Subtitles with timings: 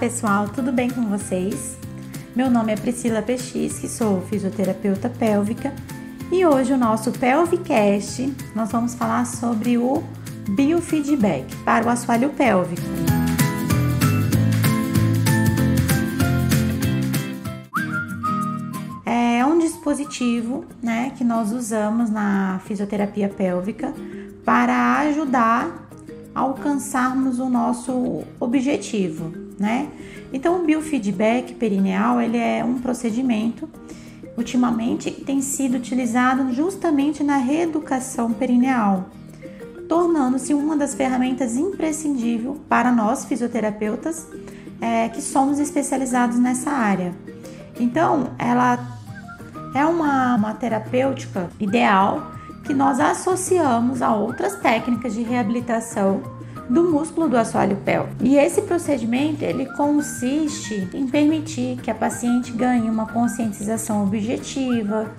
[0.00, 1.76] pessoal, tudo bem com vocês?
[2.34, 5.74] Meu nome é Priscila Pechisque, sou fisioterapeuta pélvica
[6.32, 10.02] e hoje o nosso Pelvicast nós vamos falar sobre o
[10.48, 12.80] biofeedback para o assoalho pélvico.
[19.04, 23.92] É um dispositivo né, que nós usamos na fisioterapia pélvica
[24.46, 25.88] para ajudar
[26.34, 29.88] alcançarmos o nosso objetivo, né?
[30.32, 33.68] Então, o biofeedback perineal ele é um procedimento
[34.36, 39.10] ultimamente tem sido utilizado justamente na reeducação perineal,
[39.86, 44.26] tornando-se uma das ferramentas imprescindíveis para nós fisioterapeutas
[44.80, 47.14] é, que somos especializados nessa área.
[47.78, 48.78] Então, ela
[49.74, 52.32] é uma, uma terapêutica ideal
[52.64, 56.39] que nós associamos a outras técnicas de reabilitação
[56.70, 58.22] do músculo do assoalho pélvico.
[58.22, 65.12] E esse procedimento ele consiste em permitir que a paciente ganhe uma conscientização objetiva,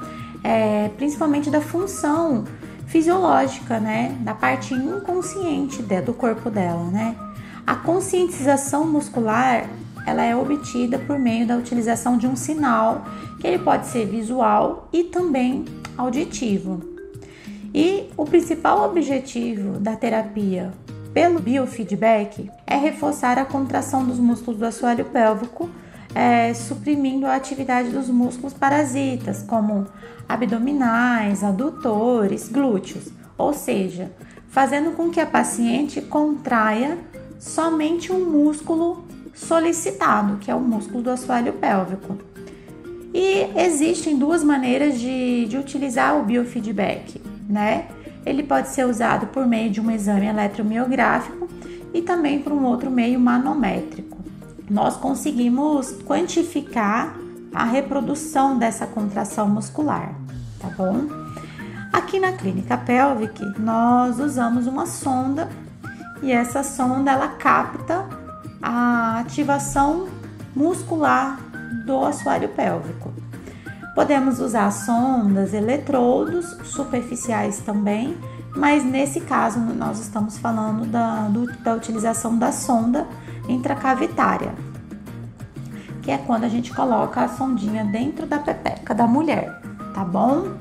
[0.44, 2.46] é, principalmente da função
[2.88, 7.16] fisiológica, né, da parte inconsciente do corpo dela, né.
[7.68, 9.70] A conscientização muscular
[10.08, 13.06] ela é obtida por meio da utilização de um sinal
[13.40, 15.66] que ele pode ser visual e também
[15.98, 16.82] auditivo.
[17.74, 20.74] E o principal objetivo da terapia
[21.14, 25.70] pelo biofeedback é reforçar a contração dos músculos do assoalho pélvico,
[26.16, 29.88] é, suprimindo a atividade dos músculos parasitas, como
[30.28, 34.12] abdominais, adutores, glúteos, ou seja,
[34.50, 36.98] fazendo com que a paciente contraia
[37.40, 42.18] somente um músculo solicitado, que é o músculo do assoalho pélvico.
[43.14, 47.88] E existem duas maneiras de, de utilizar o biofeedback, né?
[48.26, 51.48] Ele pode ser usado por meio de um exame eletromiográfico
[51.94, 54.18] e também por um outro meio manométrico.
[54.70, 57.16] Nós conseguimos quantificar
[57.54, 60.16] a reprodução dessa contração muscular,
[60.60, 61.08] tá bom?
[61.92, 65.50] Aqui na clínica Pelvic, nós usamos uma sonda
[66.22, 68.08] e essa sonda ela capta
[68.62, 70.08] a ativação
[70.56, 71.38] muscular
[71.86, 73.12] do assoalho pélvico.
[73.94, 78.18] Podemos usar sondas, eletrodos superficiais também,
[78.56, 83.06] mas nesse caso nós estamos falando da, do, da utilização da sonda
[83.50, 84.54] intracavitária,
[86.02, 89.62] que é quando a gente coloca a sondinha dentro da pepeca da mulher,
[89.94, 90.54] tá bom?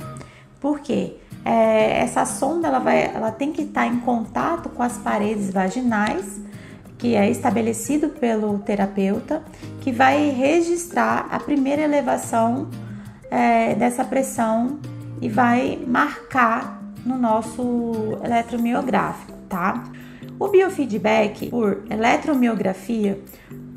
[0.61, 5.53] Porque é, essa sonda ela, vai, ela tem que estar em contato com as paredes
[5.53, 6.41] vaginais,
[6.99, 9.43] que é estabelecido pelo terapeuta,
[9.81, 12.69] que vai registrar a primeira elevação
[13.31, 14.79] é, dessa pressão
[15.21, 19.85] e vai marcar no nosso eletromiográfico, tá?
[20.39, 23.19] O biofeedback por eletromiografia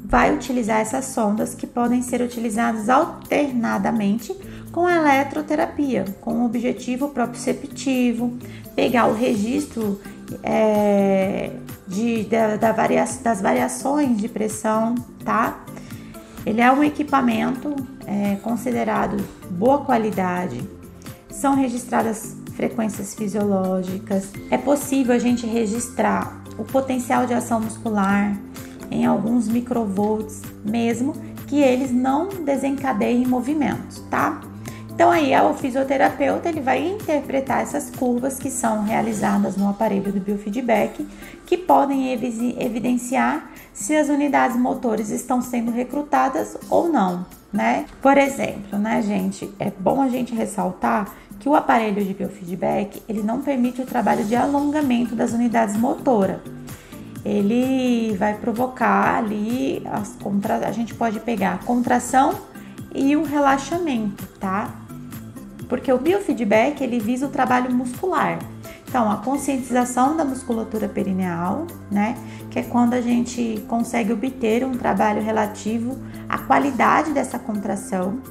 [0.05, 4.33] vai utilizar essas sondas que podem ser utilizadas alternadamente
[4.71, 8.37] com a eletroterapia, com o objetivo proprioceptivo,
[8.75, 9.99] pegar o registro
[10.41, 11.51] é,
[11.87, 15.63] de, da, da varia, das variações de pressão, tá?
[16.45, 19.17] Ele é um equipamento é, considerado
[19.49, 20.61] boa qualidade,
[21.29, 28.37] são registradas frequências fisiológicas, é possível a gente registrar o potencial de ação muscular
[28.91, 31.13] em alguns microvolts, mesmo
[31.47, 34.41] que eles não desencadeiem movimentos, tá?
[34.93, 40.19] Então aí o fisioterapeuta ele vai interpretar essas curvas que são realizadas no aparelho do
[40.19, 41.07] biofeedback,
[41.47, 47.85] que podem evidenciar se as unidades motores estão sendo recrutadas ou não, né?
[48.01, 53.23] Por exemplo, né, gente, é bom a gente ressaltar que o aparelho de biofeedback ele
[53.23, 56.37] não permite o trabalho de alongamento das unidades motoras.
[57.25, 60.57] Ele vai provocar ali as contra...
[60.57, 62.35] a gente pode pegar a contração
[62.93, 64.82] e o relaxamento, tá?
[65.73, 68.37] Porque o biofeedback ele visa o trabalho muscular.
[68.87, 72.15] Então, a conscientização da musculatura perineal, né,
[72.51, 75.97] que é quando a gente consegue obter um trabalho relativo
[76.29, 78.21] à qualidade dessa contração.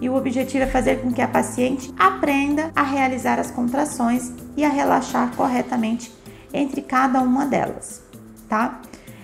[0.00, 4.64] E o objetivo é fazer com que a paciente aprenda a realizar as contrações e
[4.64, 6.14] a relaxar corretamente
[6.52, 8.04] entre cada uma delas,
[8.48, 8.80] tá?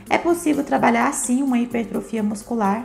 [0.08, 2.84] É possível trabalhar assim uma hipertrofia muscular,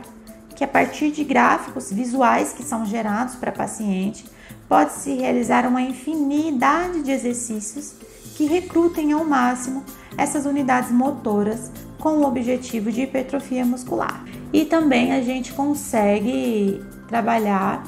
[0.54, 4.35] que a partir de gráficos visuais que são gerados para a paciente,
[4.68, 7.94] pode-se realizar uma infinidade de exercícios
[8.36, 9.84] que recrutem ao máximo
[10.16, 14.24] essas unidades motoras com o objetivo de hipertrofia muscular.
[14.52, 17.82] E também a gente consegue trabalhar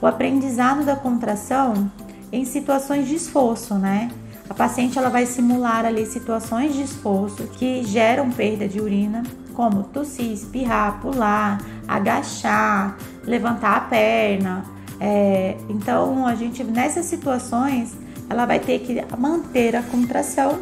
[0.00, 1.90] o aprendizado da contração
[2.30, 4.10] em situações de esforço, né?
[4.48, 9.22] A paciente ela vai simular ali situações de esforço que geram perda de urina
[9.54, 14.64] como tossir, espirrar, pular, agachar, levantar a perna.
[15.04, 17.92] É, então, a gente nessas situações,
[18.30, 20.60] ela vai ter que manter a contração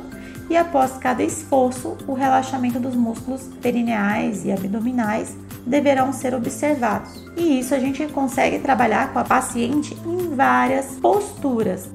[0.49, 7.23] e após cada esforço, o relaxamento dos músculos perineais e abdominais deverão ser observados.
[7.37, 11.91] E isso a gente consegue trabalhar com a paciente em várias posturas.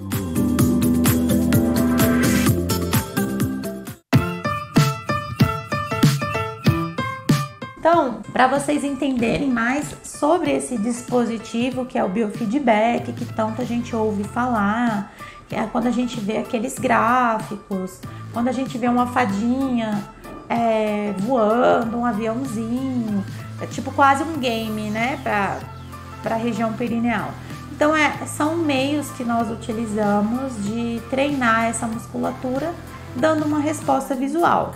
[7.88, 13.64] Então, para vocês entenderem mais sobre esse dispositivo que é o biofeedback, que tanto a
[13.64, 15.14] gente ouve falar,
[15.52, 18.00] é quando a gente vê aqueles gráficos,
[18.34, 20.04] quando a gente vê uma fadinha
[20.50, 23.24] é, voando, um aviãozinho,
[23.62, 27.30] é tipo quase um game, né, para a região perineal.
[27.72, 32.74] Então, é, são meios que nós utilizamos de treinar essa musculatura,
[33.16, 34.74] dando uma resposta visual,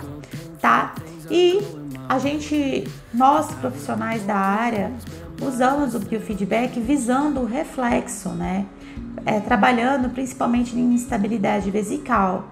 [0.60, 0.94] tá?
[1.28, 1.79] E
[2.10, 2.82] a gente,
[3.14, 4.90] nós profissionais da área,
[5.40, 8.66] usamos o biofeedback visando o reflexo, né?
[9.24, 12.50] É, trabalhando principalmente em instabilidade vesical,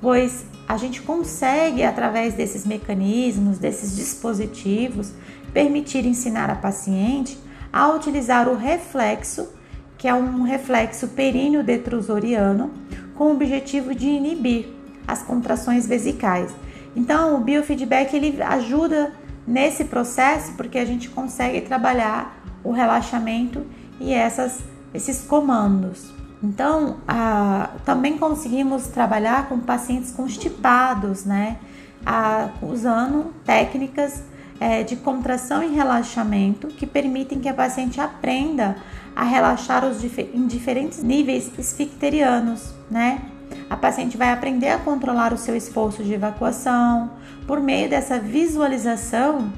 [0.00, 5.12] pois a gente consegue, através desses mecanismos, desses dispositivos,
[5.52, 7.38] permitir ensinar a paciente
[7.72, 9.48] a utilizar o reflexo,
[9.96, 12.72] que é um reflexo períneo detrusoriano,
[13.14, 14.66] com o objetivo de inibir
[15.06, 16.52] as contrações vesicais
[16.96, 19.12] então, o biofeedback ele ajuda
[19.46, 23.64] nesse processo porque a gente consegue trabalhar o relaxamento
[24.00, 24.60] e essas,
[24.94, 26.10] esses comandos.
[26.42, 31.58] Então, a, também conseguimos trabalhar com pacientes constipados, né?
[32.04, 34.22] A, usando técnicas
[34.58, 38.76] é, de contração e relaxamento que permitem que a paciente aprenda
[39.14, 43.22] a relaxar os, em diferentes níveis esficterianos, né?
[43.68, 47.10] A paciente vai aprender a controlar o seu esforço de evacuação
[47.46, 49.52] por meio dessa visualização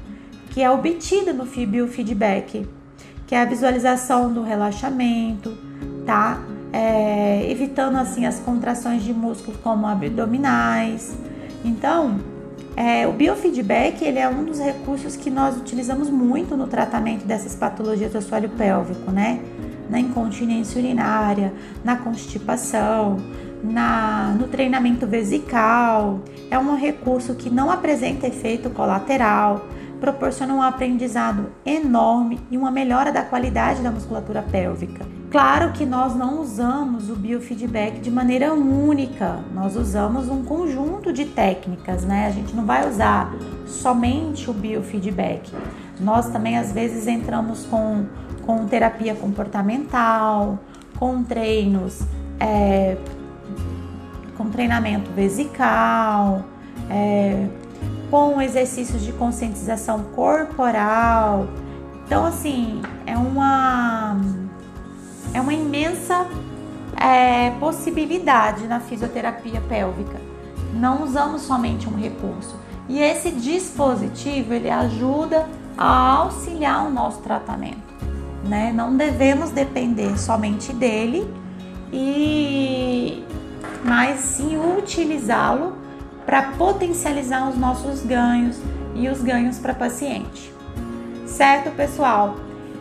[0.49, 2.67] que é obtida no biofeedback,
[3.27, 5.55] que é a visualização do relaxamento,
[6.05, 6.41] tá?
[6.73, 11.15] É, evitando assim as contrações de músculos como abdominais.
[11.63, 12.19] Então,
[12.75, 17.53] é, o biofeedback ele é um dos recursos que nós utilizamos muito no tratamento dessas
[17.53, 19.39] patologias do assoalho pélvico, né?
[19.89, 21.53] Na incontinência urinária,
[21.83, 23.17] na constipação,
[23.63, 26.19] na, no treinamento vesical.
[26.49, 29.65] É um recurso que não apresenta efeito colateral,
[29.99, 35.05] proporciona um aprendizado enorme e uma melhora da qualidade da musculatura pélvica.
[35.29, 41.25] Claro que nós não usamos o biofeedback de maneira única, nós usamos um conjunto de
[41.25, 42.25] técnicas, né?
[42.25, 43.31] A gente não vai usar
[43.67, 45.51] somente o biofeedback.
[45.99, 48.05] Nós também às vezes entramos com,
[48.43, 50.57] com terapia comportamental,
[50.97, 52.01] com treinos
[52.39, 52.97] é,
[54.39, 56.45] com treinamento vesical,
[56.89, 57.45] é,
[58.09, 61.45] com exercícios de conscientização corporal.
[62.05, 64.17] Então, assim, é uma,
[65.33, 66.25] é uma imensa
[66.95, 70.17] é, possibilidade na fisioterapia pélvica.
[70.73, 72.55] Não usamos somente um recurso.
[72.87, 75.45] E esse dispositivo, ele ajuda
[75.77, 77.89] a auxiliar o nosso tratamento.
[78.47, 78.71] Né?
[78.73, 81.29] Não devemos depender somente dele
[81.91, 82.58] e
[83.99, 85.73] mas sim utilizá-lo
[86.25, 88.57] para potencializar os nossos ganhos
[88.95, 90.53] e os ganhos para paciente.
[91.25, 92.37] Certo, pessoal?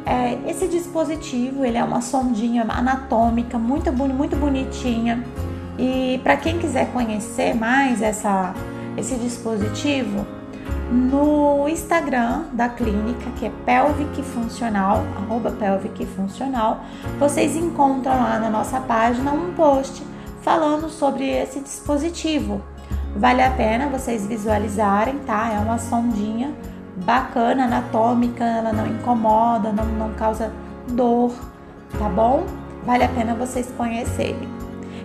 [0.06, 5.24] É, esse dispositivo ele é uma sondinha anatômica muito, muito bonitinha
[5.76, 8.54] e para quem quiser conhecer mais essa,
[8.96, 10.24] esse dispositivo,
[10.92, 16.84] no Instagram da clínica, que é Pelvic Funcional, arroba Pelvic Funcional,
[17.18, 20.06] vocês encontram lá na nossa página um post
[20.42, 22.62] falando sobre esse dispositivo.
[23.16, 25.50] Vale a pena vocês visualizarem, tá?
[25.52, 26.54] É uma sondinha
[27.04, 30.52] bacana, anatômica, ela não incomoda, não, não causa
[30.88, 31.32] dor,
[31.98, 32.44] tá bom?
[32.84, 34.48] Vale a pena vocês conhecerem.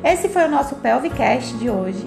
[0.03, 2.05] Esse foi o nosso Pelvicast de hoje.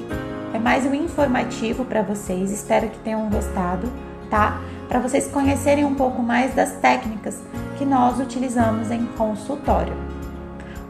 [0.53, 3.91] É mais um informativo para vocês, espero que tenham gostado,
[4.31, 4.61] tá?
[4.89, 7.43] Para vocês conhecerem um pouco mais das técnicas
[7.77, 9.93] que nós utilizamos em consultório.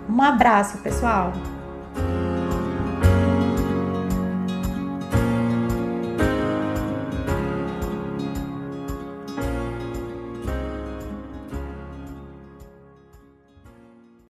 [0.09, 1.33] Um abraço, pessoal!